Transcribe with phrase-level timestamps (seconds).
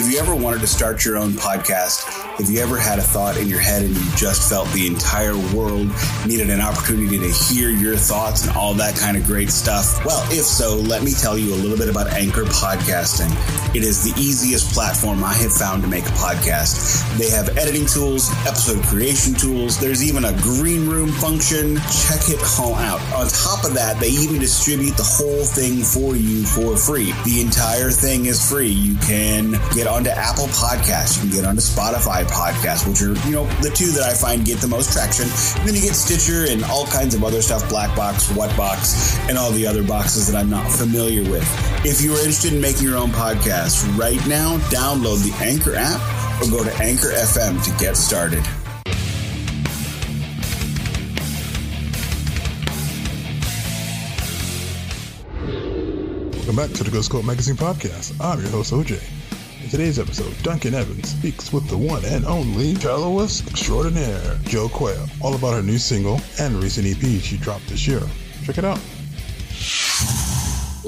[0.00, 2.30] Have you ever wanted to start your own podcast?
[2.40, 5.36] if you ever had a thought in your head and you just felt the entire
[5.54, 5.90] world
[6.26, 10.02] needed an opportunity to hear your thoughts and all that kind of great stuff?
[10.06, 13.30] Well, if so, let me tell you a little bit about Anchor Podcasting.
[13.76, 17.18] It is the easiest platform I have found to make a podcast.
[17.18, 21.76] They have editing tools, episode creation tools, there's even a green room function.
[21.76, 23.00] Check it all out.
[23.12, 27.12] On top of that, they even distribute the whole thing for you for free.
[27.24, 28.68] The entire thing is free.
[28.68, 33.34] You can get onto Apple Podcasts, you can get onto Spotify Podcasts, which are, you
[33.34, 35.26] know, the two that I find get the most traction.
[35.58, 39.18] And then you get Stitcher and all kinds of other stuff, Black Box, What Box,
[39.28, 41.44] and all the other boxes that I'm not familiar with.
[41.84, 46.00] If you are interested in making your own podcast right now, download the Anchor app
[46.40, 48.44] or go to Anchor FM to get started.
[56.36, 58.14] Welcome back to the Ghost Cult Magazine podcast.
[58.20, 59.19] I'm your host, OJ.
[59.70, 65.36] Today's episode, Duncan Evans speaks with the one and only celloist extraordinaire, Jo Quail, all
[65.36, 68.02] about her new single and recent EP she dropped this year.
[68.42, 68.80] Check it out.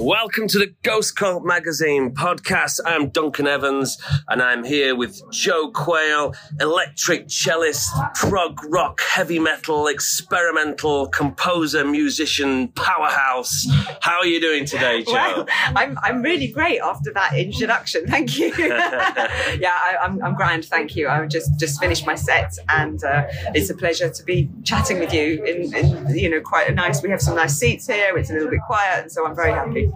[0.02, 2.80] Welcome to the Ghost Cult Magazine podcast.
[2.84, 9.86] I'm Duncan Evans and I'm here with Jo Quail, electric cellist, prog rock, heavy metal,
[9.86, 13.64] experimental composer, musician, powerhouse.
[14.00, 15.12] How are you doing today, Jo?
[15.12, 18.04] Well, I'm, I'm really great after that introduction.
[18.08, 18.52] Thank you.
[18.58, 20.64] yeah, I, am I'm, I'm grand.
[20.64, 21.08] Thank you.
[21.08, 25.14] I've just, just finished my set and uh, it's a pleasure to be chatting with
[25.14, 28.18] you in, in, you know, quite a nice, we have some nice seats here.
[28.18, 29.02] It's a little bit quiet.
[29.02, 29.91] And so I'm very happy.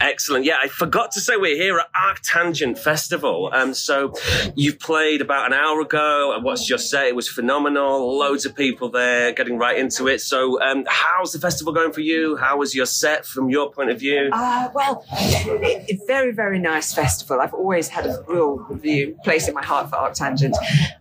[0.00, 0.44] Excellent.
[0.44, 3.50] Yeah, I forgot to say we're here at ArcTanGent Festival.
[3.52, 4.14] Um, so
[4.54, 6.34] you've played about an hour ago.
[6.36, 7.06] I watched your set.
[7.06, 8.18] It was phenomenal.
[8.18, 10.20] Loads of people there getting right into it.
[10.20, 12.36] So um, how's the festival going for you?
[12.36, 14.30] How was your set from your point of view?
[14.32, 17.40] Uh, well, it, very, very nice festival.
[17.40, 20.54] I've always had a real view, place in my heart for ArcTanGent.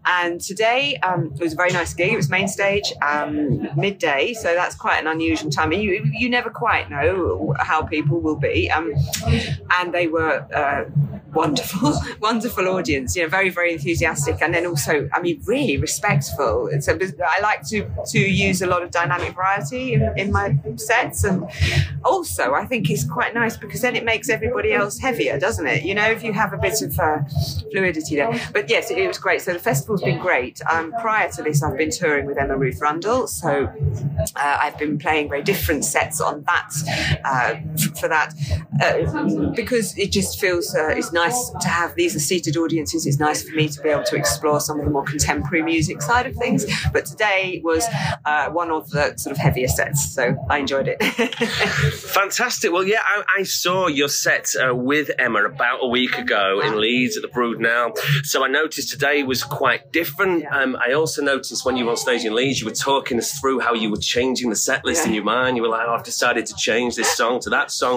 [0.06, 2.14] And today um, it was a very nice gig.
[2.14, 4.34] It was main stage, um, midday.
[4.34, 5.72] So that's quite an unusual time.
[5.72, 8.70] You, you never quite know how people will be.
[8.72, 8.94] Um,
[9.72, 10.86] and they were uh,
[11.34, 13.16] wonderful, wonderful audience.
[13.16, 16.70] You know, very, very enthusiastic, and then also, I mean, really respectful.
[16.80, 21.24] So I like to to use a lot of dynamic variety in, in my sets,
[21.24, 21.46] and
[22.04, 25.84] also I think it's quite nice because then it makes everybody else heavier, doesn't it?
[25.84, 27.20] You know, if you have a bit of uh,
[27.72, 28.40] fluidity there.
[28.54, 29.42] But yes, it, it, was great.
[29.42, 30.62] So the festival's been great.
[30.70, 33.72] Um, prior to this, I've been touring with Emma Ruth Rundle, so
[34.36, 36.72] uh, I've been playing very different sets on that
[37.26, 37.56] uh,
[38.00, 38.34] for that
[38.82, 43.06] uh, because it just feels uh, it's nice to have these are seated audiences.
[43.06, 46.02] It's nice for me to be able to explore some of the more contemporary music
[46.02, 46.66] side of things.
[46.94, 47.86] But today was
[48.26, 51.04] uh, one of the sort of heavier sets, so I enjoyed it.
[52.14, 52.72] Fantastic.
[52.72, 56.80] Well, yeah, I, I saw your set uh, with Emma about a week ago in
[56.80, 57.98] Leeds at the Brudenell.
[58.24, 60.46] So I noticed today was quite different.
[60.52, 63.38] Um, I also noticed when you were on stage in Leeds, you were talking us
[63.40, 65.10] through how you were changing the set list yeah.
[65.10, 65.58] in your mind.
[65.58, 67.89] You were like, oh, I've decided to change this song to that song.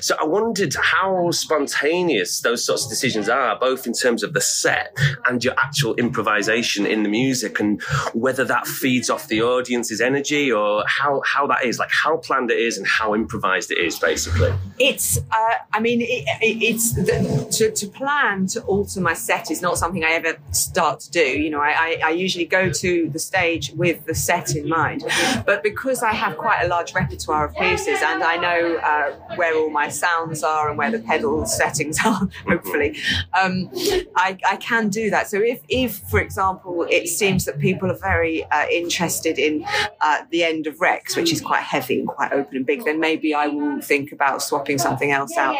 [0.00, 4.40] So I wondered how spontaneous those sorts of decisions are, both in terms of the
[4.40, 4.96] set
[5.26, 10.50] and your actual improvisation in the music, and whether that feeds off the audience's energy
[10.52, 13.98] or how how that is, like how planned it is and how improvised it is,
[13.98, 14.52] basically.
[14.78, 19.50] It's, uh, I mean, it, it, it's the, to, to plan to alter my set
[19.50, 21.20] is not something I ever start to do.
[21.20, 25.04] You know, I, I, I usually go to the stage with the set in mind,
[25.44, 29.54] but because I have quite a large repertoire of pieces and I know uh, where
[29.56, 32.96] all my sounds are and where the pedal settings are, hopefully,
[33.38, 33.70] um,
[34.16, 35.28] I, I, can do that.
[35.28, 39.64] So if, if, for example, it seems that people are very uh, interested in
[40.00, 43.00] uh, the end of Rex, which is quite heavy and quite open and big, then
[43.00, 45.56] maybe I will think about swapping something else out.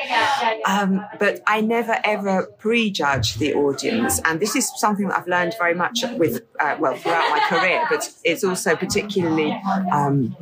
[0.66, 5.54] Um, but I never ever prejudge the audience, and this is something that I've learned
[5.58, 9.52] very much with uh, well throughout my career, but it's also particularly
[9.92, 10.36] um,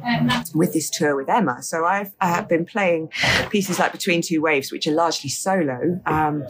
[0.54, 1.62] with this tour with Emma.
[1.62, 3.10] So I've uh, been playing
[3.50, 6.44] pieces like Between Two Waves, which are largely solo, um,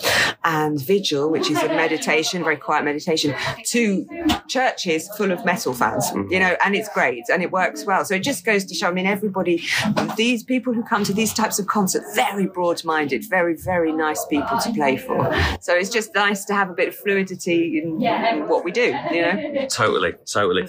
[0.44, 3.34] and Vigil, which is a meditation, very quiet meditation,
[3.66, 4.06] to
[4.48, 8.04] churches full of metal fans, you know, and it's great and it works well.
[8.04, 9.62] So it just goes to show, I mean, everybody,
[10.16, 14.24] these people who come to these types of concerts, very broad minded, very, very nice
[14.26, 15.32] people to play for.
[15.60, 18.94] So it's just nice to have a bit of fluidity in, in what we do,
[19.10, 19.66] you know?
[19.68, 20.68] Totally, totally.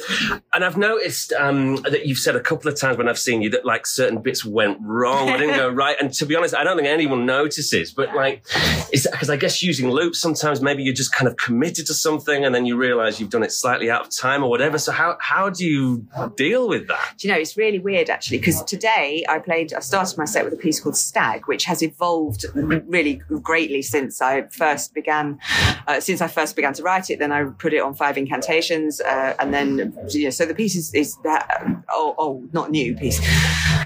[0.54, 3.42] And I've noticed um, that you've you've said a couple of times when I've seen
[3.42, 5.95] you that like certain bits went wrong, I didn't go right.
[6.00, 7.92] And to be honest, I don't think anyone notices.
[7.92, 8.44] But like,
[8.92, 12.46] is because I guess using loops sometimes maybe you're just kind of committed to something
[12.46, 14.78] and then you realize you've done it slightly out of time or whatever.
[14.78, 17.14] So how how do you deal with that?
[17.18, 20.46] Do you know, it's really weird actually, because today I played, I started my set
[20.46, 25.40] with a piece called Stag, which has evolved really greatly since I first began,
[25.88, 27.20] uh, since I first began to write it.
[27.20, 30.76] Then I put it on five incantations, uh, and then, you know, so the piece
[30.76, 33.20] is, is that, oh, oh, not new piece.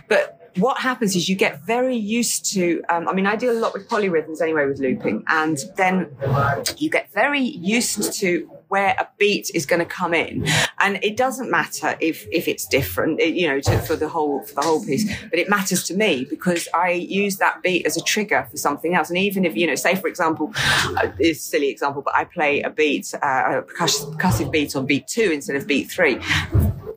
[0.08, 3.60] But what happens is you get very used to um, i mean i deal a
[3.60, 6.10] lot with polyrhythms anyway with looping and then
[6.78, 10.46] you get very used to where a beat is going to come in,
[10.80, 14.56] and it doesn't matter if if it's different, you know, to, for the whole for
[14.56, 15.12] the whole piece.
[15.30, 18.96] But it matters to me because I use that beat as a trigger for something
[18.96, 19.10] else.
[19.10, 22.24] And even if you know, say for example, uh, it's a silly example, but I
[22.24, 23.18] play a beat, uh,
[23.60, 26.20] a percussive beat on beat two instead of beat three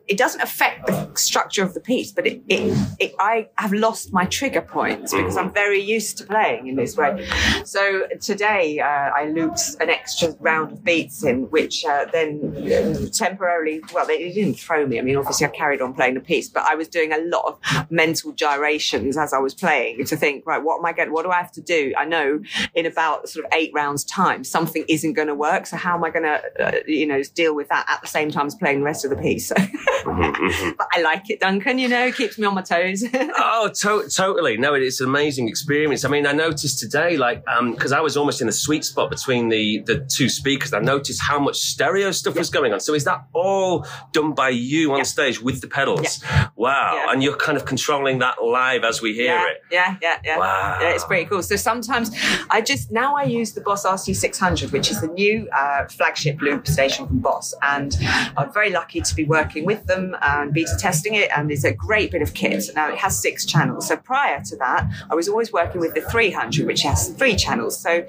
[0.07, 4.11] it doesn't affect the structure of the piece, but it, it, it, I have lost
[4.11, 7.25] my trigger points because I'm very used to playing in this way.
[7.63, 13.81] So today uh, I looped an extra round of beats in, which uh, then temporarily,
[13.93, 14.99] well, they, didn't throw me.
[14.99, 17.45] I mean, obviously I carried on playing the piece, but I was doing a lot
[17.45, 21.13] of mental gyrations as I was playing to think, right, what am I going?
[21.13, 21.93] What do I have to do?
[21.97, 22.41] I know
[22.73, 25.65] in about sort of eight rounds time something isn't going to work.
[25.65, 28.31] So how am I going to, uh, you know, deal with that at the same
[28.31, 29.51] time as playing the rest of the piece?
[30.77, 31.79] but I like it, Duncan.
[31.79, 33.03] You know, it keeps me on my toes.
[33.13, 34.57] oh, to- totally.
[34.57, 36.05] No, it's an amazing experience.
[36.05, 39.09] I mean, I noticed today, like, because um, I was almost in the sweet spot
[39.09, 40.73] between the the two speakers.
[40.73, 42.79] I noticed how much stereo stuff was going on.
[42.79, 46.23] So is that all done by you on stage with the pedals?
[46.55, 47.07] Wow!
[47.09, 49.61] And you're kind of controlling that live as we hear it.
[49.71, 50.37] Yeah, yeah, yeah.
[50.37, 50.79] Wow!
[50.81, 51.43] Yeah, it's pretty cool.
[51.43, 52.11] So sometimes
[52.49, 56.67] I just now I use the Boss RC600, which is the new uh, flagship loop
[56.67, 57.95] station from Boss, and
[58.37, 61.73] I'm very lucky to be working with them and beta testing it, and it's a
[61.73, 62.69] great bit of kit.
[62.75, 63.87] Now it has six channels.
[63.87, 67.79] So prior to that, I was always working with the 300, which has three channels.
[67.79, 68.05] So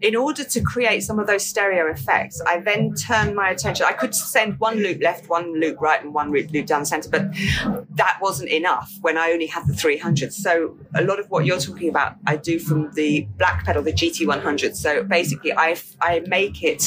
[0.00, 3.86] in order to create some of those stereo effects, I then turned my attention.
[3.86, 7.08] I could send one loop left, one loop right, and one loop down the center,
[7.08, 7.26] but
[7.96, 10.32] that wasn't enough when I only had the 300.
[10.32, 13.92] So a lot of what you're talking about, I do from the black pedal, the
[13.92, 14.76] GT100.
[14.76, 16.82] So basically, I I make it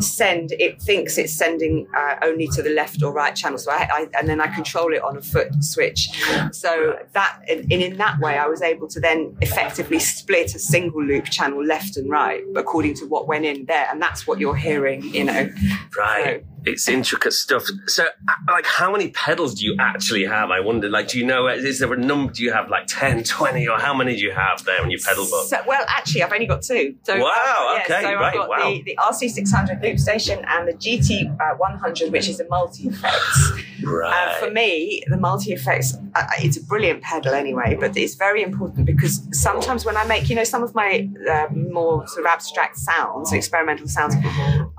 [0.00, 0.52] send.
[0.52, 3.58] It thinks it's sending uh, only to the left or right channel.
[3.58, 6.08] So I, I, and then I control it on a foot switch.
[6.52, 11.04] So that and in that way, I was able to then effectively split a single
[11.04, 14.56] loop channel left and right according to what went in there, and that's what you're
[14.56, 15.50] hearing, you know.
[15.96, 16.40] Right.
[16.40, 17.64] So, it's intricate stuff.
[17.86, 18.04] So,
[18.48, 20.50] like, how many pedals do you actually have?
[20.50, 22.32] I wonder, like, do you know, is there a number?
[22.32, 25.00] Do you have like 10, 20, or how many do you have there on your
[25.00, 25.46] pedal book?
[25.48, 26.94] So, well, actually, I've only got two.
[27.04, 28.70] So, wow, uh, yeah, okay, so right, I've got wow.
[28.70, 33.52] the, the RC600 loop station and the GT100, which is a multi effects.
[33.88, 34.28] Right.
[34.28, 38.42] Uh, for me, the multi effects, uh, it's a brilliant pedal anyway, but it's very
[38.42, 42.26] important because sometimes when I make, you know, some of my uh, more sort of
[42.26, 44.14] abstract sounds, experimental sounds,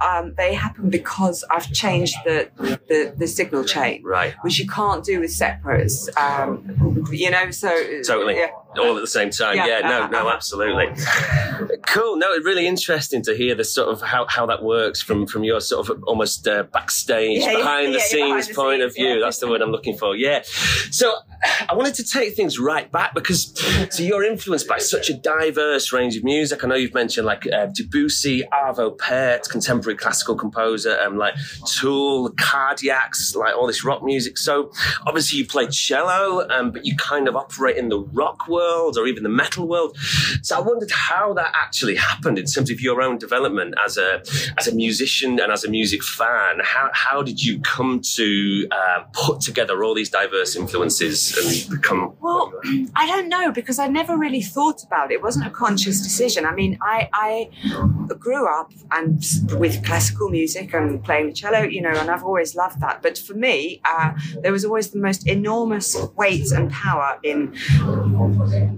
[0.04, 2.50] um, they happen because I've changed the,
[2.88, 4.34] the, the signal chain, right?
[4.42, 7.52] Which you can't do with separates, um, you know.
[7.52, 7.70] So
[8.04, 8.52] totally, yeah.
[8.78, 9.58] All at the same time.
[9.58, 10.88] Yeah, yeah no, no, absolutely.
[11.88, 12.18] cool.
[12.18, 15.44] No, it's really interesting to hear the sort of how, how that works from from
[15.44, 19.20] your sort of almost uh, backstage, yeah, behind the scenes behind the point of view.
[19.20, 20.16] That's the word I'm looking for.
[20.16, 20.44] Yeah.
[20.92, 21.14] So
[21.68, 23.54] I wanted to take things right back because
[23.90, 26.64] so you're influenced by such a diverse range of music.
[26.64, 31.34] I know you've mentioned like uh, Debussy, Arvo Pärt, contemporary classical composer, and um, like
[31.66, 34.38] Tool, Cardiacs, like all this rock music.
[34.38, 34.72] So
[35.08, 38.59] obviously you play cello, um, but you kind of operate in the rock world
[38.98, 39.98] or even the metal world.
[40.42, 44.22] So I wondered how that actually happened in terms of your own development as a
[44.58, 46.60] as a musician and as a music fan.
[46.64, 52.14] How how did you come to uh, put together all these diverse influences and become?
[52.20, 52.54] Well,
[52.96, 55.16] I don't know because I never really thought about it.
[55.16, 56.46] It wasn't a conscious decision.
[56.46, 57.50] I mean, I I
[58.20, 59.24] grew up and
[59.58, 63.02] with classical music and playing the cello, you know, and I've always loved that.
[63.02, 64.12] But for me, uh,
[64.42, 67.54] there was always the most enormous weight and power in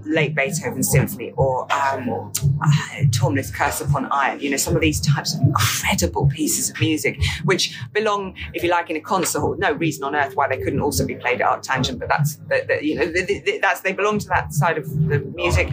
[0.04, 4.40] late Beethoven symphony or um, uh, Curse Upon Iron.
[4.40, 8.70] You know, some of these types of incredible pieces of music, which belong, if you
[8.70, 9.56] like, in a concert hall.
[9.58, 12.38] No reason on earth why they couldn't also be played at ArcTanGent, but that's
[12.82, 13.12] you know,
[13.60, 15.68] that's they belong to that side of the music.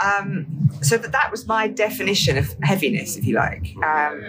[0.00, 3.74] Um, so that that was my definition of heaviness, if you like.
[3.84, 4.20] Um,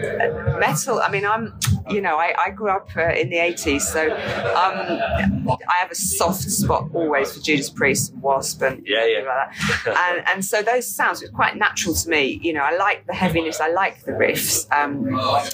[0.60, 1.00] metal.
[1.00, 1.58] I mean, I'm,
[1.90, 5.96] you know, I, I grew up uh, in the '80s, so um, I have a
[5.96, 9.20] soft spot always for Judas Priest, and Wasp, and Yeah, yeah.
[9.20, 10.16] like that.
[10.18, 12.40] and, and so those sounds were quite natural to me.
[12.42, 15.06] You know, I like the heaviness, I like the riffs, um,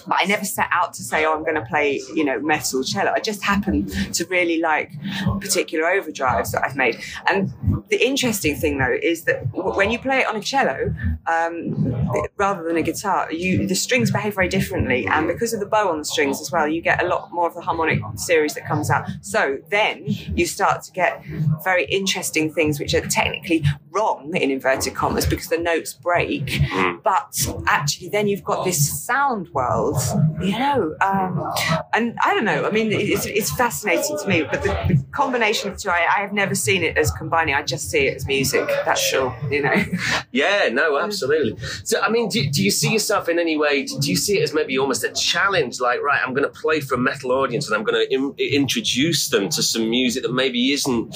[0.08, 2.84] but I never set out to say, oh, I'm going to play, you know, metal
[2.84, 3.12] cello.
[3.12, 4.92] I just happened to really like
[5.42, 6.98] particular overdrives that I've made.
[7.28, 7.54] And
[7.90, 10.78] the interesting thing, though, is that when you play it on a cello,
[11.28, 11.50] um,
[12.38, 15.86] rather than a guitar, you the strings behave very differently, and because of the bow
[15.90, 18.66] on the strings as well, you get a lot more of the harmonic series that
[18.72, 19.04] comes out.
[19.22, 20.04] So then
[20.40, 21.24] you start to get
[21.64, 26.62] very interesting things which are technically wrong in inverted commas because the notes break,
[27.04, 27.32] but
[27.68, 29.98] actually then you've got this sound world,
[30.42, 31.52] you know, um,
[31.94, 32.66] and I don't know.
[32.66, 36.08] I mean, it's, it's fascinating to me, but the, the combination of the two, I,
[36.18, 37.56] I have never seen it as combining.
[37.56, 38.68] I just see it as music.
[38.86, 39.76] That's sure, you know.
[40.32, 41.58] Yeah, no, absolutely.
[41.86, 43.86] So, I mean, do, do you see yourself in any way?
[43.86, 45.80] Do you see it as maybe almost a challenge?
[45.80, 48.34] Like, right, I'm going to play for a metal audience and I'm going to in,
[48.38, 51.16] introduce them to some music that maybe isn't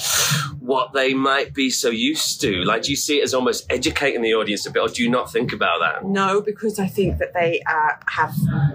[0.72, 2.52] what they might be so used to.
[2.70, 5.10] Like, do you see it as almost educating the audience a bit, or do you
[5.18, 6.04] not think about that?
[6.04, 8.34] No, because I think that they uh, have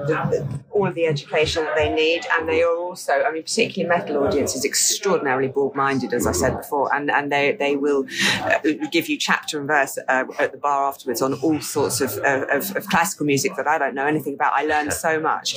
[0.10, 0.40] the, the,
[0.76, 4.16] all of the education that they need, and they are also, I mean, particularly metal
[4.26, 8.02] audience is extraordinarily broad-minded, as I said before, and and they they will
[8.42, 8.60] uh,
[8.92, 12.12] give you chapter and verse uh, at the bar afterwards on all sorts of,
[12.58, 14.52] of of classical music that I don't know anything about.
[14.54, 15.48] I learned so much.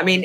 [0.00, 0.20] I mean,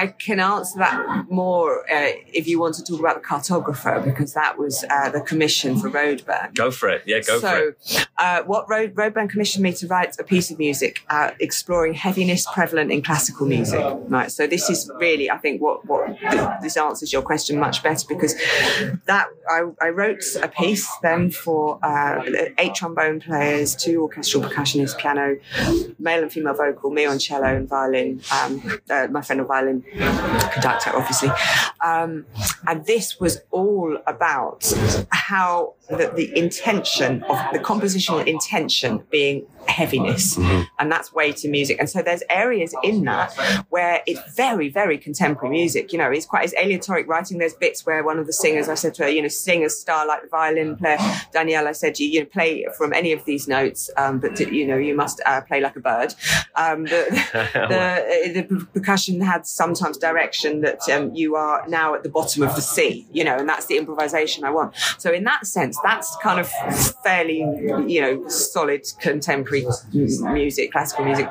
[0.00, 4.34] I can answer that more uh, if you want to talk about the cartographer, because
[4.34, 6.54] that was uh, the commission for Roadburn.
[6.54, 7.02] Go for it.
[7.06, 8.08] Yeah, go for so, it.
[8.18, 12.46] uh, what Road, Roadburn commissioned me to write a piece of music uh, exploring heaviness
[12.52, 13.84] prevalent in classical music.
[14.08, 14.30] Right.
[14.30, 18.06] So this is really, I think, what what th- this answers your question much better
[18.08, 18.34] because
[19.06, 22.22] that I, I wrote a piece then for uh,
[22.58, 25.36] eight trombone players, two orchestral percussionists, piano,
[25.98, 29.82] male and female vocal, me on cello and violin, um, uh, my friend on violin,
[30.52, 31.30] conductor, obviously.
[31.84, 32.26] Um,
[32.66, 34.60] and this was all about
[35.10, 39.46] how the, the intention of the compositional intention being
[39.78, 40.36] heaviness,
[40.78, 41.76] and that's way to music.
[41.78, 43.32] And so there's areas in that
[43.68, 45.92] where it's very, very contemporary music.
[45.92, 47.38] You know, it's quite it's aleatoric writing.
[47.38, 49.70] There's bits where one of the singers, I said to her, you know, sing a
[49.70, 50.98] star like the violin player
[51.32, 51.68] Danielle.
[51.68, 54.76] I said, you, you know, play from any of these notes, um, but you know,
[54.76, 56.14] you must uh, play like a bird.
[56.56, 57.02] Um, the,
[58.34, 62.54] the, the percussion had sometimes direction that um, you are now at the bottom of
[62.56, 64.74] the sea, you know, and that's the improvisation I want.
[64.98, 66.48] So in that sense, that's kind of
[67.04, 67.38] fairly,
[67.86, 71.28] you know, solid contemporary music, classical music.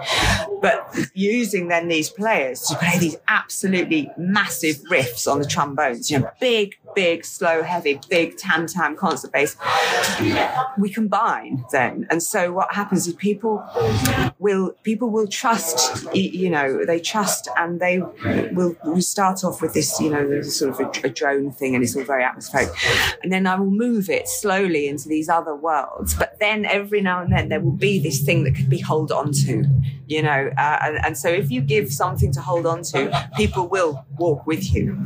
[0.61, 6.19] But using then these players to play these absolutely massive riffs on the trombones, you
[6.19, 9.55] know, big, big, slow, heavy, big tam tam concert bass,
[10.79, 12.07] we combine then.
[12.09, 13.63] And so what happens is people
[14.39, 15.79] will people will trust
[16.15, 20.71] you know they trust and they will, will start off with this you know sort
[20.71, 22.69] of a, a drone thing and it's all very atmospheric.
[23.21, 26.15] And then i will move it slowly into these other worlds.
[26.15, 29.11] But then every now and then there will be this thing that could be hold
[29.11, 29.65] on to
[30.07, 33.67] you know uh, and, and so if you give something to hold on to people
[33.67, 35.05] will walk with you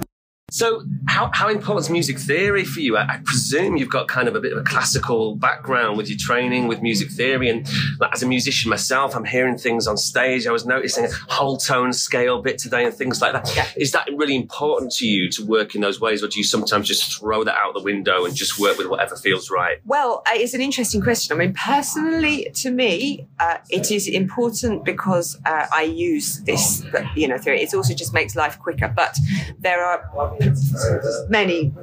[0.53, 2.97] So, how, how important is music theory for you?
[2.97, 6.17] I, I presume you've got kind of a bit of a classical background with your
[6.17, 7.47] training with music theory.
[7.49, 7.65] And
[8.01, 10.45] like, as a musician myself, I'm hearing things on stage.
[10.47, 13.47] I was noticing a whole tone scale bit today and things like that.
[13.77, 13.99] Is Yeah.
[14.03, 16.21] that really important to you to work in those ways?
[16.21, 19.15] Or do you sometimes just throw that out the window and just work with whatever
[19.15, 19.77] feels right?
[19.85, 21.33] Well, uh, it's an interesting question.
[21.33, 26.83] I mean, personally, to me, uh, it is important because uh, I use this,
[27.15, 27.61] you know, theory.
[27.61, 28.91] It also just makes life quicker.
[28.93, 29.17] But
[29.59, 30.09] there are
[31.29, 31.73] many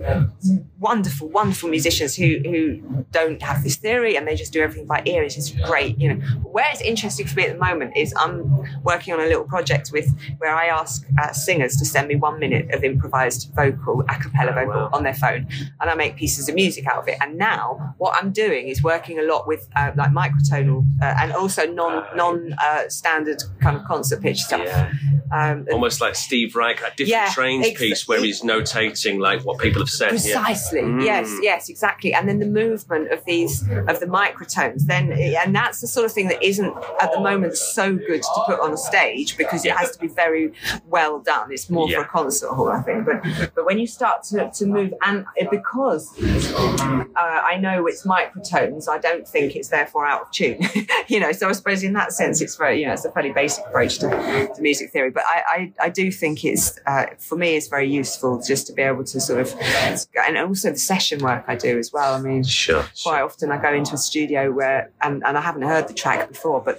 [0.79, 5.03] wonderful, wonderful musicians who who don't have this theory and they just do everything by
[5.07, 5.23] ear.
[5.23, 6.21] It's just great, you know.
[6.43, 9.91] Where it's interesting for me at the moment is I'm working on a little project
[9.93, 14.19] with where I ask uh, singers to send me one minute of improvised vocal, a
[14.19, 14.91] cappella vocal wow.
[14.93, 15.47] on their phone,
[15.81, 17.19] and I make pieces of music out of it.
[17.21, 21.33] And now what I'm doing is working a lot with uh, like microtonal uh, and
[21.33, 24.63] also non non uh, standard kind of concert pitch stuff.
[24.65, 24.93] Yeah.
[25.33, 29.43] Um, Almost like Steve Reich, that different Yeah, trains ex- piece where he's notating like
[29.45, 30.13] what people have said.
[30.13, 30.19] Yeah.
[30.43, 30.81] Precisely.
[30.83, 31.05] Mm.
[31.05, 32.15] Yes, yes, exactly.
[32.15, 36.13] And then the movement of these of the microtones, then and that's the sort of
[36.13, 39.73] thing that isn't at the moment so good to put on a stage because it
[39.73, 40.53] has to be very
[40.87, 41.53] well done.
[41.53, 41.99] It's more Yeah.
[41.99, 43.05] for a concert hall, I think.
[43.07, 43.23] But
[43.55, 48.99] but when you start to, to move and because uh, I know it's microtones, I
[48.99, 50.61] don't think it's therefore out of tune.
[51.09, 53.33] you know, so I suppose in that sense it's very you know, it's a fairly
[53.33, 54.09] basic approach to,
[54.55, 55.11] to music theory.
[55.19, 55.43] But I,
[55.81, 59.03] I, I do think it's uh, for me it's very useful just to be able
[59.03, 59.53] to sort of
[60.27, 62.15] and also the session work I do as well.
[62.15, 62.85] I mean, Sure.
[63.03, 66.29] quite often I go into a studio where and, and I haven't heard the track
[66.29, 66.79] before, but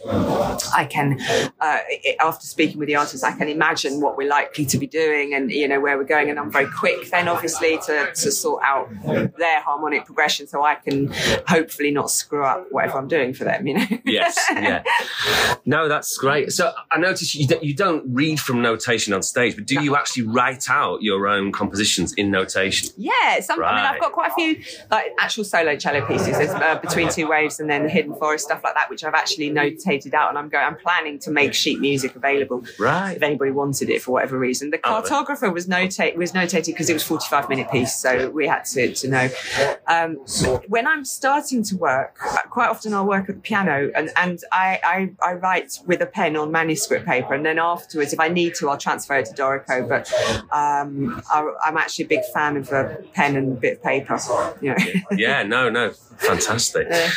[0.73, 1.19] I can
[1.59, 1.79] uh,
[2.21, 5.51] after speaking with the artist, I can imagine what we're likely to be doing and
[5.51, 8.89] you know where we're going, and I'm very quick then obviously to to sort out
[9.37, 11.11] their harmonic progression so I can
[11.47, 13.67] hopefully not screw up whatever I'm doing for them.
[13.67, 13.85] You know.
[14.05, 14.83] yes, yeah.
[15.65, 16.51] No, that's great.
[16.51, 19.95] So I noticed you, don't- you don't read from notation on stage, but do you
[19.95, 22.89] actually write out your own compositions in notation?
[22.97, 26.37] Yeah, some, I mean, I've got quite a few like actual solo cello pieces.
[26.37, 29.13] There's uh, Between Two Waves and then the Hidden Forest stuff like that, which I've
[29.13, 30.65] actually notated out, and I'm going.
[30.65, 33.15] I'm planning to make sheet music available Right.
[33.15, 34.69] if anybody wanted it for whatever reason.
[34.69, 38.65] The cartographer was notate was notated because it was 45 minute piece, so we had
[38.65, 39.29] to to know.
[39.87, 40.15] Um,
[40.67, 42.17] when I'm starting to work,
[42.49, 44.79] quite often I'll work at the piano, and and I,
[45.21, 48.55] I I write with a pen on manuscript paper, and then afterwards, if I need
[48.55, 49.87] to, I'll transfer it to Dorico.
[49.87, 50.11] But
[50.51, 54.19] um, I, I'm actually a big fan of a pen and a bit of paper.
[54.61, 54.75] You know.
[55.17, 55.91] Yeah, no, no.
[56.17, 56.87] Fantastic.
[56.89, 57.09] Yeah.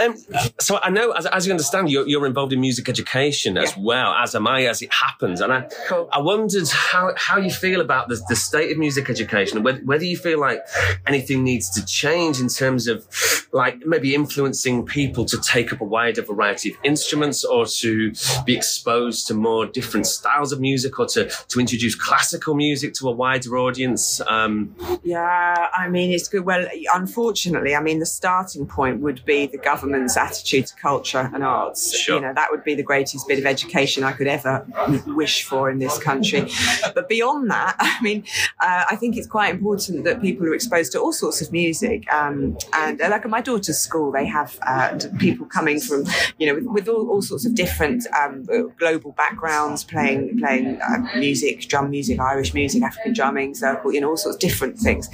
[0.00, 0.16] Um,
[0.60, 3.82] so I know, as, as you understand, you're, you're involved in music education as Yeah.
[3.82, 5.40] well, as am I, as it happens.
[5.40, 6.08] And I, Cool.
[6.12, 10.04] I wondered how, how you feel about the, the state of music education whether, whether
[10.04, 10.60] you feel like
[11.06, 13.06] anything needs to change in terms of
[13.52, 18.12] like maybe influencing people to take up a wider variety of instruments or to
[18.44, 23.08] be exposed to more different styles of music or to, to introduce classical music to
[23.08, 24.20] a wider audience.
[24.26, 26.44] Um, Yeah, I mean, it's good.
[26.44, 31.44] Well, unfortunately, I mean, the starting point would be the government's attitude to culture and
[31.44, 31.96] arts.
[31.96, 32.16] Sure.
[32.16, 34.66] You know, that would be the greatest bit of education I could ever
[35.06, 36.50] wish for in this country.
[36.94, 38.24] But beyond that, I mean,
[38.60, 42.10] uh, I think it's quite important that people are exposed to all sorts of music.
[42.12, 46.04] Um, and uh, like at my daughter's school, they have uh, people coming from,
[46.38, 48.46] you know, with, with all, all sorts of different um,
[48.78, 54.10] global backgrounds, playing playing uh, music, drum music, Irish music, African drumming, circle, you know,
[54.10, 55.08] all sorts of different things.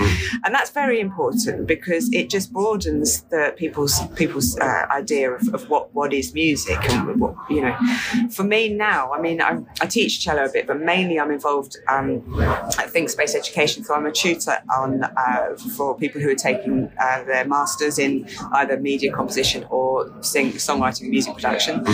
[0.44, 5.68] And that's very important because it just broadens the people's people's uh, idea of, of
[5.68, 7.76] what what is music and what you know.
[8.30, 11.76] For me now i mean i, I teach cello a bit but mainly i'm involved
[11.88, 13.84] um, at ThinkSpace Education.
[13.84, 18.28] So i'm a tutor on uh, for people who are taking uh, their masters in
[18.52, 21.84] either media composition or sing songwriting music production.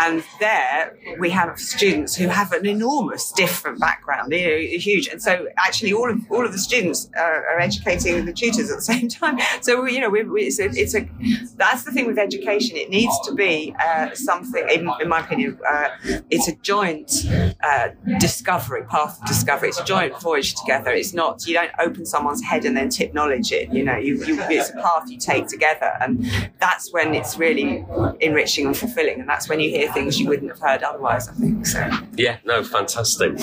[0.00, 5.08] And there we have students who have an enormous different background you know huge.
[5.08, 8.76] And so actually all of all of the students uh, are educating the tutors at
[8.76, 9.38] the same time.
[9.62, 11.08] So you know we, we, it's, a, it's a
[11.56, 12.76] that's the thing with education.
[12.76, 15.88] It needs to be uh, something in, in my opinion uh,
[16.30, 17.26] it's a joint
[17.62, 17.88] uh,
[18.18, 19.68] discovery path of discovery.
[19.70, 20.90] It's a joint voyage together.
[20.90, 24.24] It's not you don't open someone's head and then tip knowledge it you know you,
[24.24, 25.92] you it's a path you take together.
[26.00, 26.24] And
[26.58, 27.84] that's when it's really
[28.20, 29.20] enriching and fulfilling.
[29.20, 31.80] And that's when you hear things you wouldn't have heard otherwise i think so.
[32.16, 33.38] Yeah, no, fantastic.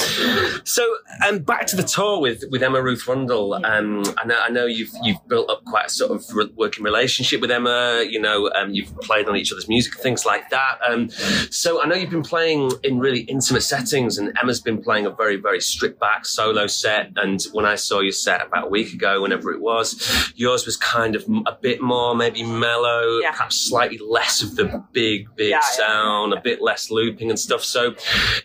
[0.66, 0.84] So,
[1.28, 3.54] um, back to the tour with, with Emma Ruth Rundle.
[3.66, 6.84] Um, I know, I know you've you've built up quite a sort of re- working
[6.84, 8.04] relationship with Emma.
[8.08, 10.78] You know, um, you've played on each other's music, things like that.
[10.88, 11.10] Um,
[11.50, 15.12] so, I know you've been playing in really intimate settings, and Emma's been playing a
[15.12, 17.12] very very stripped back solo set.
[17.18, 20.78] And when I saw your set about a week ago, whenever it was, yours was
[20.78, 23.32] kind of a bit more maybe mellow, Yeah.
[23.32, 27.40] perhaps slightly less of the big big Yeah, yeah, sound, a bit less looping and
[27.40, 27.64] stuff.
[27.64, 27.96] So,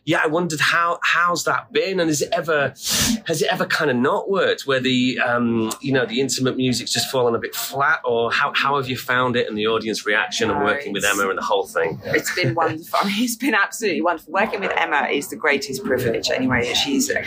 [0.05, 2.75] yeah, I wondered how how's that been, and has it ever
[3.27, 6.93] has it ever kind of not worked where the um, you know the intimate music's
[6.93, 10.05] just fallen a bit flat, or how how have you found it and the audience
[10.05, 12.01] reaction and working with Emma and the whole thing?
[12.07, 12.99] it's been wonderful.
[13.01, 14.33] I mean, it's been absolutely wonderful.
[14.33, 16.75] Working with Emma is the greatest privilege, anyway.
[16.75, 17.25] She's an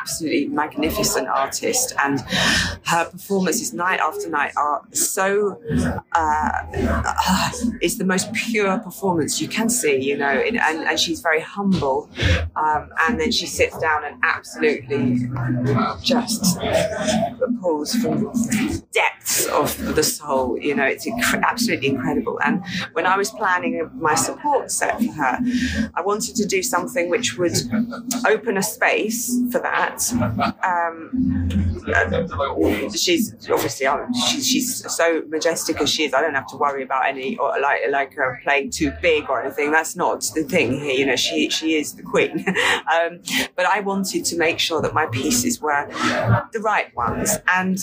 [0.00, 2.22] absolutely magnificent artist, and
[2.86, 5.60] her performances night after night are so.
[6.12, 6.50] Uh,
[7.06, 7.50] uh,
[7.82, 12.08] it's the most pure performance you can see, you know, and, and she's very humble.
[12.56, 15.28] Um, and then she sits down and absolutely
[16.02, 16.58] just
[17.60, 18.32] pulls from
[18.92, 20.58] depths of the soul.
[20.58, 22.38] You know, it's inc- absolutely incredible.
[22.44, 25.38] And when I was planning my support set for her,
[25.94, 27.56] I wanted to do something which would
[28.26, 30.02] open a space for that.
[30.62, 31.73] Um,
[32.94, 36.14] she's obviously um, she's, so majestic as she is.
[36.14, 39.42] I don't have to worry about any or like like her playing too big or
[39.42, 39.70] anything.
[39.70, 40.92] That's not the thing here.
[40.92, 42.44] You know, she she is the queen.
[42.94, 43.20] um,
[43.56, 45.86] but I wanted to make sure that my pieces were
[46.52, 47.36] the right ones.
[47.48, 47.78] And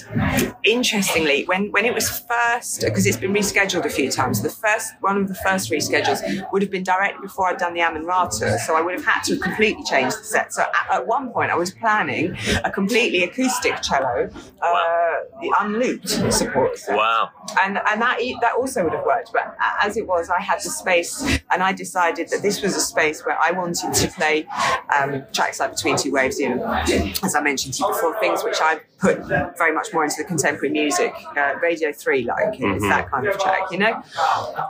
[0.63, 4.93] interestingly, when when it was first, because it's been rescheduled a few times, the first
[5.01, 8.75] one of the first reschedules would have been directly before I'd done the Amenra so
[8.75, 10.53] I would have had to completely change the set.
[10.53, 14.29] So at, at one point, I was planning a completely acoustic cello,
[14.61, 16.95] uh, the unlooped support set.
[16.95, 17.29] Wow.
[17.61, 19.31] and and that that also would have worked.
[19.33, 22.79] But as it was, I had the space, and I decided that this was a
[22.81, 24.47] space where I wanted to play
[24.95, 26.83] um, tracks like Between Two Waves, you know,
[27.23, 29.25] as I mentioned to you before, things which I put
[29.57, 33.37] very much more into the contemporary music, uh, Radio Three, like it's that kind of
[33.39, 34.01] track, you know.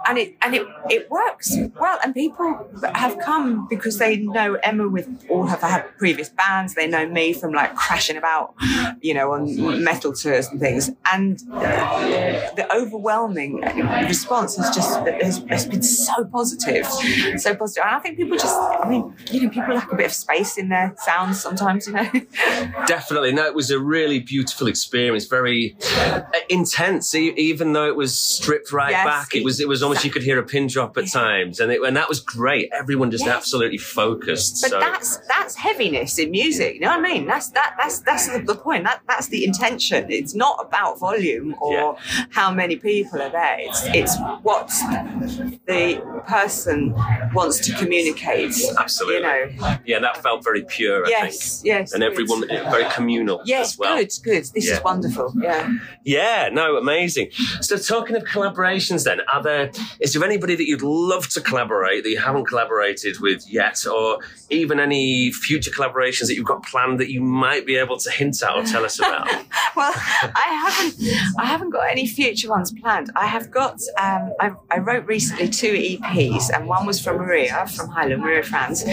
[0.08, 4.88] And it and it it works well, and people have come because they know Emma
[4.88, 6.76] with all have had previous bands.
[6.76, 8.54] They know me from like crashing about,
[9.02, 13.62] you know, on metal tours and things, and the overwhelming
[14.08, 16.86] response has just has, has been so positive,
[17.38, 17.84] so positive.
[17.86, 20.58] And I think people just, I mean, you know, people lack a bit of space
[20.58, 22.10] in their sounds sometimes, you know.
[22.88, 23.34] Definitely.
[23.34, 28.18] No, it was a really beautiful experience, very uh, intense, e- even though it was
[28.18, 29.36] stripped right Yes, back.
[29.36, 31.22] It was, it was almost, you could hear a pin drop at Yeah.
[31.22, 31.60] times.
[31.60, 32.70] And, it, and that was great.
[32.78, 33.36] Everyone just Yes.
[33.36, 34.62] absolutely focused.
[34.62, 36.76] But so, that's that's heaviness in music.
[36.76, 37.26] You know what I mean?
[37.28, 38.84] That's that that's that's the, the point.
[38.86, 40.12] That that's the intention.
[40.12, 41.98] It's not about volume or
[42.30, 43.58] how many people are there.
[43.60, 44.68] It's it's what
[45.68, 46.94] the person
[47.34, 48.54] wants to communicate.
[48.78, 49.16] Absolutely.
[49.16, 49.22] You
[49.60, 49.78] know.
[49.86, 51.62] yeah, that felt very pure, I Yes.
[51.62, 51.68] think.
[51.68, 51.94] Yes.
[51.94, 53.72] And everyone, very communal Yes.
[53.74, 53.98] as well.
[53.98, 54.11] Good.
[54.20, 54.46] Good.
[54.54, 54.76] This Yeah.
[54.78, 55.34] is wonderful.
[55.38, 55.72] Yeah.
[56.04, 57.30] Yeah, no, amazing.
[57.62, 62.04] So, talking of collaborations, then, are there is there anybody that you'd love to collaborate
[62.04, 64.20] that you haven't collaborated with yet, or
[64.50, 68.42] even any future collaborations that you've got planned that you might be able to hint
[68.44, 69.28] at or tell us about?
[69.76, 70.96] well, I haven't,
[71.40, 73.12] I haven't got any future ones planned.
[73.16, 77.66] I have got, um, I, I wrote recently two EPs, and one was from Maria
[77.68, 78.84] from Heilung, Maria Franz,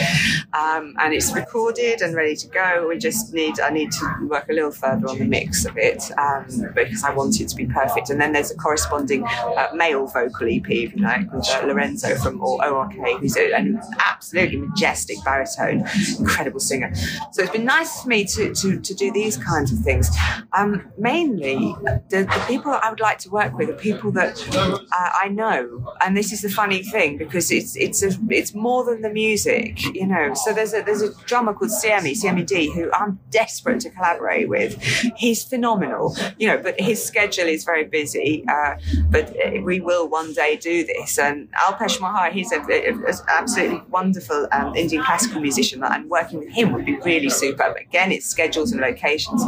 [0.53, 2.87] um, and it's recorded and ready to go.
[2.89, 6.03] We just need, I need to work a little further on the mix of it
[6.19, 8.11] um, because I want it to be perfect.
[8.11, 12.15] And then there's a corresponding uh, male vocal EP, if you like, with uh, Lorenzo
[12.17, 15.85] from ORK, who's an absolutely majestic baritone,
[16.19, 16.93] incredible singer.
[17.33, 20.11] So it's been nice for me to, to, to do these kinds of things.
[20.57, 21.75] Um, mainly,
[22.11, 25.95] the, the people I would like to work with are people that uh, I know,
[26.01, 29.83] and this is the funny thing because it's it's a, it's more than the music,
[29.95, 30.35] you know.
[30.35, 34.49] So there's a there's a drummer called Siemi Siemi D who I'm desperate to collaborate
[34.49, 34.77] with.
[35.17, 38.45] He's phenomenal, you know, but his schedule is very busy.
[38.49, 38.75] Uh,
[39.11, 41.19] but uh, we will one day do this.
[41.19, 46.39] And Alpesh Mahar, he's a, a, a absolutely wonderful um, Indian classical musician, and working
[46.39, 47.65] with him would be really super.
[47.79, 49.43] Again, it's schedules and locations.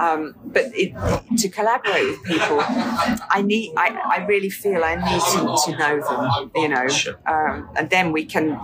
[0.00, 0.94] Um, but it,
[1.38, 6.00] to collaborate with people, I need, I, I really feel I need to, to know
[6.00, 6.86] them, you know,
[7.26, 8.58] um, and then we can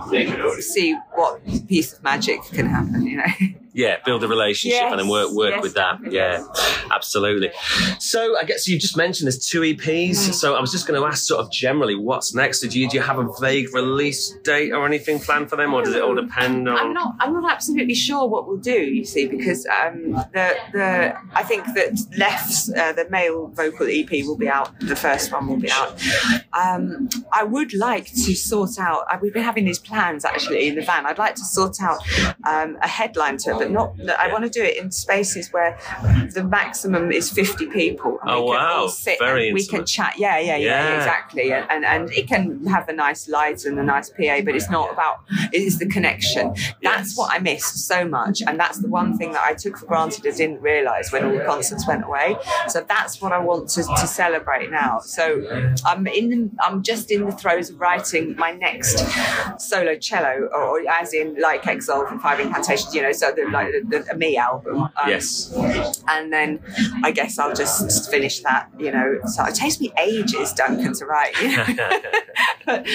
[0.59, 3.25] see what piece of magic can happen, you know.
[3.77, 5.99] Yeah, build a relationship and then work work yes, with that.
[6.11, 6.43] Yeah,
[6.91, 7.51] absolutely.
[7.99, 10.09] So I guess you just mentioned there's two EPs.
[10.09, 10.33] Mm.
[10.33, 12.61] So I was just going to ask, sort of generally, what's next?
[12.61, 15.83] Do you do you have a vague release date or anything planned for them, or
[15.83, 16.75] does it all depend on?
[16.75, 17.15] I'm not.
[17.19, 18.71] I'm not absolutely sure what we'll do.
[18.71, 24.09] You see, because um, the the I think that Left's uh, the male vocal EP
[24.25, 24.71] will be out.
[24.79, 26.01] The first one will be out.
[26.53, 29.05] Um, I would like to sort out.
[29.11, 31.05] uh, We've been having these plans actually in the van.
[31.05, 31.99] I'd like to sort out
[32.47, 33.71] um, a headline to it, but
[34.05, 34.19] not.
[34.19, 35.77] I want to do it in spaces where
[36.33, 38.19] the maximum is 50 people.
[38.21, 38.87] and Oh, we can all wow.
[38.87, 40.13] sit Very we can chat.
[40.17, 40.97] Yeah, yeah, yeah, Yeah.
[40.97, 41.51] exactly.
[41.53, 44.69] And, and and it can have a nice light and a nice PA, but it's
[44.69, 45.17] not about.
[45.53, 46.53] It is the connection.
[46.83, 47.17] That's Yes.
[47.17, 50.25] what I missed so much, and that's the one thing that I took for granted.
[50.27, 52.35] I didn't realise when all the concerts went away.
[52.67, 54.99] So that's what I want to, to celebrate now.
[54.99, 55.23] So
[55.85, 56.29] I'm in.
[56.29, 58.97] The, I'm just in the throes of writing my next
[59.59, 62.93] solo cello, or, or as in like Exile from Five Incantations.
[62.93, 64.81] You know, so the like the, the, me album.
[64.83, 65.53] Um, yes.
[66.07, 66.59] and then
[67.03, 69.19] I guess I'll just finish that, you know.
[69.25, 71.99] So it takes me ages, Duncan, to write, you know.
[72.65, 72.87] but,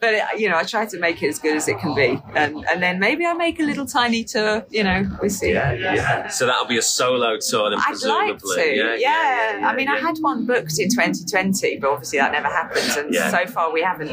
[0.00, 2.64] but you know, I try to make it as good as it can be, and
[2.70, 5.08] and then maybe I make a little tiny tour, you know.
[5.20, 5.52] We'll see.
[5.52, 6.28] Yeah.
[6.28, 8.78] So that'll be a solo tour, then I'd presumably.
[8.78, 9.62] like to, yeah.
[9.64, 13.30] I mean, I had one booked in 2020, but obviously that never happened, and Yeah.
[13.30, 14.08] so far we haven't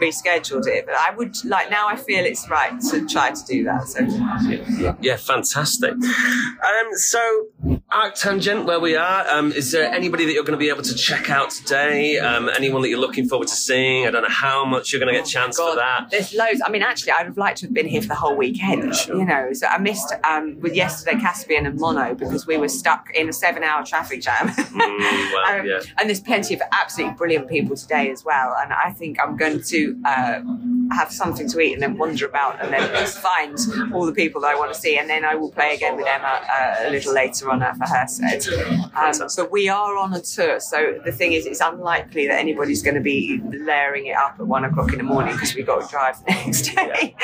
[0.00, 0.86] rescheduled it.
[0.86, 1.88] But I would like now.
[1.88, 3.88] I feel it's right to try to do that.
[3.88, 4.00] So
[5.00, 5.92] Yeah, fantastic.
[5.92, 7.46] Um, so,
[7.92, 10.94] ArcTanGent, where we are, um, is there anybody that you're going to be able to
[10.94, 12.18] check out today?
[12.18, 14.06] Um, anyone that you're looking forward to seeing?
[14.06, 16.08] I don't know how much you're going to get a chance for that.
[16.10, 16.60] There's loads.
[16.64, 18.94] I mean, actually, I'd have liked to have been here for the whole weekend.
[19.06, 23.10] You know, so I missed um, with yesterday Caspian and Mono because we were stuck
[23.14, 24.48] in a seven-hour traffic jam.
[24.48, 25.80] Mm, well, Um, yeah.
[25.98, 28.54] And there's plenty of absolutely brilliant people today as well.
[28.58, 30.40] And I think I'm going to uh,
[30.94, 33.58] have something to eat and then wander about and then just find
[33.92, 34.98] all the people that I want to see.
[34.98, 38.06] And then I will play again with Emma uh, a little later on for her
[38.06, 38.46] set.
[38.94, 42.82] Um, but we are on a tour, so the thing is, it's unlikely that anybody's
[42.82, 45.82] going to be layering it up at one o'clock in the morning because we've got
[45.82, 47.14] to drive the next day.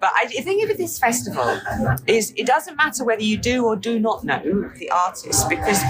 [0.00, 1.60] but I, the thing with this festival
[2.06, 5.80] is it doesn't matter whether you do or do not know the artist because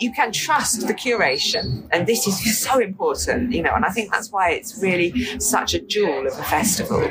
[0.00, 4.10] you can trust the curation and this is so important you know and i think
[4.12, 7.02] that's why it's really such a jewel of a festival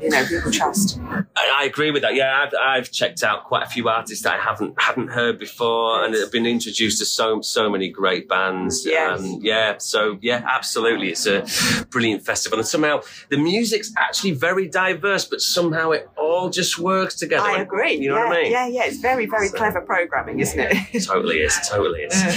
[0.00, 0.98] you know people trust
[1.36, 2.14] I, agree with that.
[2.14, 6.04] Yeah, I've, I've checked out quite a few artists that I haven't hadn't heard before,
[6.04, 8.84] and have been introduced to so so many great bands.
[8.84, 9.20] Yes.
[9.20, 11.44] Um, yeah, so yeah, absolutely, it's a
[11.90, 17.14] brilliant festival, and somehow the music's actually very diverse, but somehow it all just works
[17.14, 17.46] together.
[17.46, 18.52] i agree You know yeah, what I mean?
[18.52, 22.12] yeah yeah it's very very clever programming isn't it Totally is, totally is.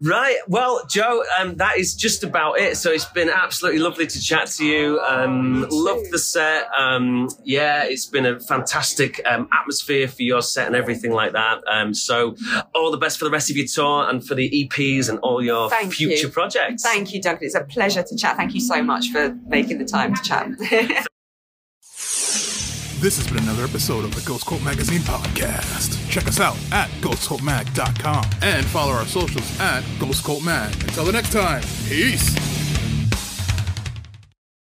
[0.00, 0.36] Right.
[0.48, 2.76] Well, Jo, um, that is just about it.
[2.76, 5.00] So it's been absolutely lovely to chat to you.
[5.00, 6.68] Um, loved the set.
[6.76, 11.62] Um, yeah, it's been a fantastic um, atmosphere for your set and everything like that.
[11.70, 12.34] Um, so
[12.74, 15.42] all the best for the rest of your tour and for the EPs and all
[15.42, 16.32] your Thank future you.
[16.32, 16.82] projects.
[16.82, 19.84] thank you duncan it's a pleasure to chat thank you so much for making the
[19.84, 21.06] time to chat
[23.02, 26.08] This has been another episode of the Ghost Cult Magazine podcast.
[26.08, 30.72] Check us out at ghostcultmag.com and follow our socials at Ghost Cult Mag.
[30.84, 32.51] Until the next time, peace.